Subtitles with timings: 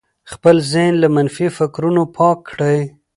[0.31, 2.79] خپل ذهن له منفي فکرونو پاک کړئ.